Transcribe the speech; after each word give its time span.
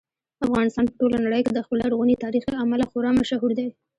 افغانستان 0.45 0.85
په 0.87 0.93
ټوله 0.99 1.17
نړۍ 1.25 1.41
کې 1.45 1.51
د 1.53 1.59
خپل 1.65 1.77
لرغوني 1.83 2.15
تاریخ 2.23 2.43
له 2.51 2.57
امله 2.63 2.83
خورا 2.91 3.11
مشهور 3.21 3.51
دی. 3.59 3.67